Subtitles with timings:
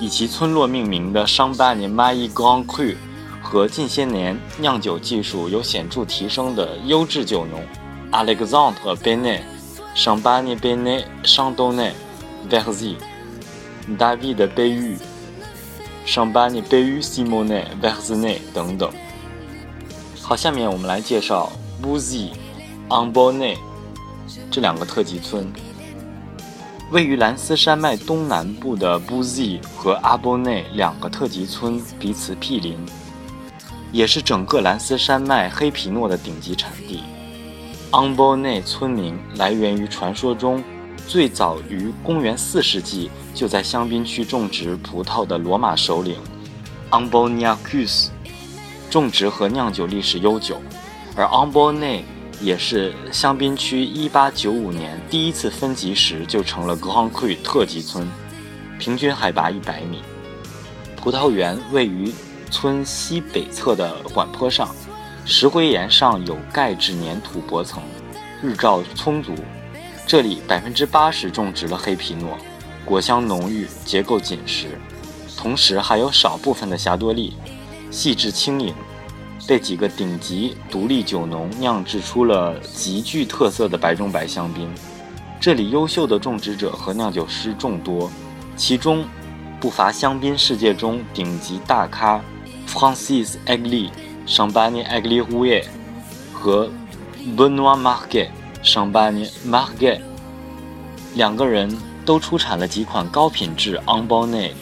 [0.00, 2.96] 以其村落命名的商巴尼马伊 Grand Cru
[3.42, 7.62] 和近些年酿酒技术有显著提升的优质酒农
[8.10, 9.42] Alexandre Benet、
[9.94, 11.92] 商巴尼 Benet、商东内
[12.48, 12.94] Verzi、
[13.98, 14.96] David 贝玉、
[16.06, 18.90] 商巴尼贝玉 Simone Verzinet 等等。
[20.22, 22.30] 好，下面我们来介绍 Bouzy、
[22.88, 23.58] Ambonnet
[24.50, 25.52] 这两个特级村。
[26.90, 32.76] 位于兰斯山脉东南部的布 z 和阿波内两个特级村彼此毗邻，
[33.92, 37.04] 也是整个兰斯山脉黑皮诺的顶级产地。
[37.92, 40.62] 昂波内村民来源于传说中
[41.06, 46.16] 最早于公元四世纪就在香槟区种植葡萄的罗马首领
[46.90, 48.08] Amboniacus，
[48.90, 50.60] 种植和酿酒历史悠久，
[51.14, 52.04] 而昂波内。
[52.40, 58.10] 也是香槟区1895年第一次分级时就成了 Grand Cru 特级村，
[58.78, 60.02] 平均海拔100米。
[60.96, 62.12] 葡萄园位于
[62.50, 64.74] 村西北侧的缓坡上，
[65.24, 67.82] 石灰岩上有钙质粘土薄层，
[68.42, 69.34] 日照充足。
[70.06, 72.36] 这里80%种植了黑皮诺，
[72.84, 74.78] 果香浓郁，结构紧实，
[75.36, 77.34] 同时还有少部分的霞多丽，
[77.90, 78.74] 细致轻盈。
[79.50, 84.72] 被几个顶级独立酒农酿制出了极具特色的白中白香槟。
[85.40, 88.08] 这里优秀的种植者和酿酒师众多，
[88.54, 89.04] 其中
[89.58, 92.22] 不乏香槟世界中顶级大咖
[92.68, 93.90] Francis Agli、
[94.24, 95.64] Champagne Agli Rouet
[96.32, 96.70] 和
[97.36, 98.28] Benoit Marguet、
[98.62, 100.00] Champagne Marguet。
[101.16, 104.52] 两个人都出产了几款高品质 a n b o n n e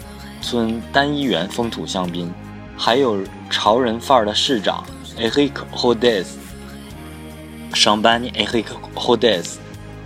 [0.41, 2.33] 村单一园风土香槟。
[2.81, 3.19] 还有
[3.51, 4.87] 潮人范儿的市长
[5.19, 6.27] Eric Hodez，
[7.75, 9.57] 上班尼 Eric Hodez，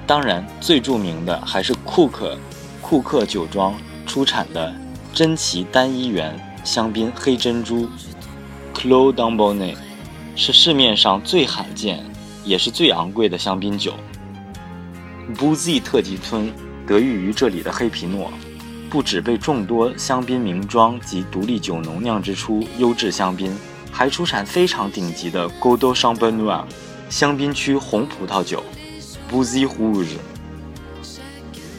[0.06, 2.38] 当然最著名的还是库克
[2.80, 3.74] 库克酒庄
[4.06, 4.74] 出产的
[5.12, 6.34] 珍奇单一园
[6.64, 7.86] 香槟黑珍珠
[8.74, 9.76] c l o d o m b o n e
[10.34, 12.02] 是市面上最罕见
[12.42, 13.92] 也是最昂贵的香槟酒。
[15.36, 16.50] Bouzy 特级村
[16.86, 18.32] 得益于这里的黑皮诺。
[18.92, 23.56] 不止被众多香槟名庄及独立酒农酿制出优质香槟，
[23.90, 26.66] 还出产非常顶级的 g o d o c h a m p a g n e
[27.08, 28.62] 香槟区红葡萄酒
[29.30, 30.18] b o u z y Rouge。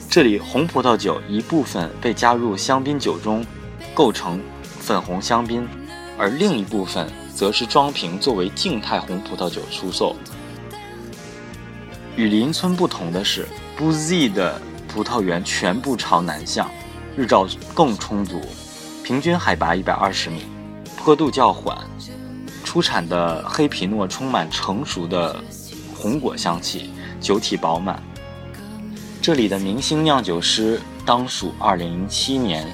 [0.09, 3.45] 这里红葡萄酒一部分被加入香槟酒中，
[3.93, 4.41] 构成
[4.79, 5.67] 粉红香槟，
[6.17, 10.15] 而另一部分则是装瓶作为静态红葡萄酒出售。
[12.15, 13.47] 与邻村不同的是
[13.77, 16.67] b o u z y 的葡萄园全部朝南向。
[17.15, 18.41] 日照更充足，
[19.03, 20.47] 平均海拔一百二十米，
[20.97, 21.77] 坡度较缓，
[22.63, 25.35] 出产的黑皮诺充满成熟的
[25.95, 26.89] 红果香气，
[27.21, 28.01] 酒体饱满。
[29.21, 32.67] 这里的明星酿酒师当属2007年，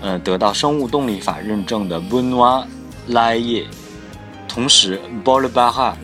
[0.00, 2.66] 呃，得到生物动力法认证的 b u n o
[3.08, 3.64] i Laie，
[4.48, 5.96] 同时 b o l b a r a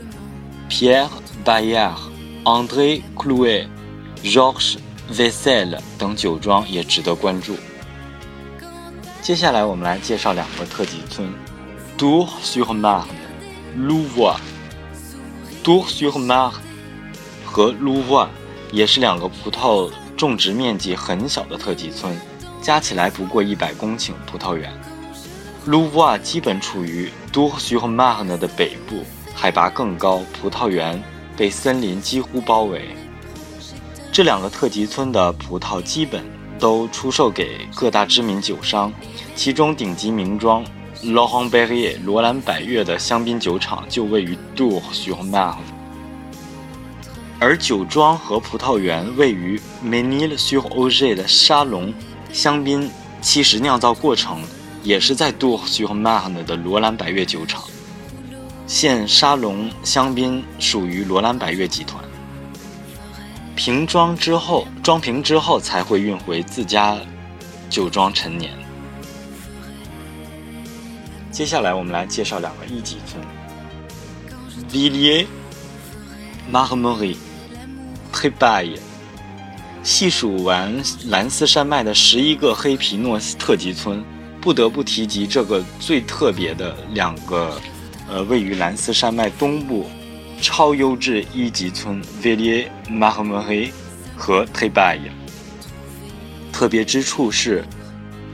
[0.71, 1.09] Pierre
[1.45, 1.99] Bayard、
[2.45, 3.67] André Clouet、
[4.23, 4.77] Georges
[5.13, 7.55] Vessel 等酒庄也值得关注。
[9.25, 11.27] 接下来，我们来介绍两个特级村
[11.97, 13.07] ：Tour-sur-Marne、
[13.75, 14.37] Louvois。
[15.65, 16.53] Tour-sur-Marne
[17.43, 18.29] 和 Louvois
[18.71, 22.15] 也是两个葡萄种植面积很小的特级村，
[22.61, 24.71] 加起来不过一百公顷葡萄园。
[25.65, 29.05] 卢瓦基本处于多许和马赫纳的北部，
[29.35, 31.03] 海拔更高，葡萄园
[31.35, 32.95] 被森林几乎包围。
[34.13, 36.23] 这两个特级村的葡萄基本
[36.65, 38.91] 都出售给各大知名酒商，
[39.37, 40.65] 其中顶级名庄
[41.03, 45.59] 罗昂贝耶罗兰百悦的香槟酒厂就位于多许和马赫，
[47.39, 51.93] 而酒庄和葡萄园位于梅尼勒许和欧热的沙龙
[52.33, 52.91] 香槟，
[53.21, 54.39] 其实酿造过程。
[54.83, 57.63] 也是在杜许和马赫的罗兰百悦酒厂。
[58.67, 62.04] 现沙龙香槟属于罗兰百悦集团。
[63.55, 66.99] 瓶装之后，装瓶之后才会运回自家
[67.71, 68.53] 酒庄陈年。
[71.31, 73.23] 接下来我们来介绍两个一级村
[74.71, 75.27] ：Villiers、
[76.53, 77.17] Marmory、
[78.13, 78.79] t r b a i
[79.83, 84.05] 细数完兰斯山脉的十一个黑皮诺特级村。
[84.41, 87.59] 不得不提及这个最特别的两个，
[88.07, 89.89] 呃，位于兰斯山脉东部
[90.45, 93.73] 超优质一级村 Villiers m a r m e
[94.15, 95.01] 和 t r b a i
[96.53, 97.65] 特别之处是，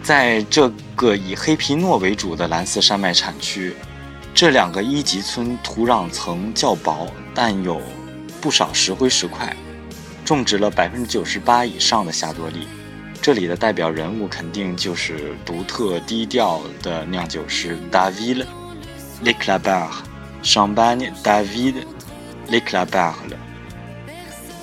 [0.02, 3.76] 在这个以黑皮诺为主的蓝色山脉产区，
[4.34, 7.80] 这两个一级村土壤层较薄，但有
[8.40, 9.56] 不少石灰石块，
[10.24, 12.66] 种植了百分之九十八以上的霞多丽。
[13.22, 18.46] 这里的代表人物肯定就是独特低调的酿酒师 David
[19.24, 19.86] Leclabar，
[20.42, 21.74] 呢 David
[22.50, 23.36] Leclabar 了。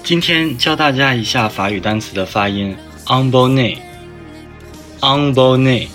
[0.03, 2.75] 今天教大家一下法语单词的发音
[3.09, 3.77] u n b o n n e
[5.01, 5.87] u n b o n n e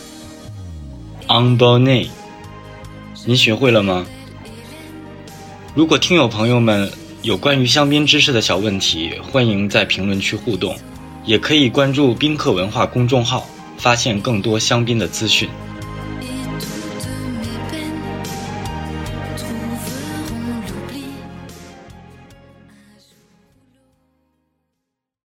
[1.28, 2.10] u n b o n n e
[3.24, 4.04] 你学会了吗？
[5.74, 6.90] 如果听友朋友们
[7.22, 10.76] 有关于香槟知识的小问题，欢迎在评论区互动。
[11.24, 13.46] 也可以关注宾客文化公众号，
[13.78, 15.48] 发现更多香槟的资讯。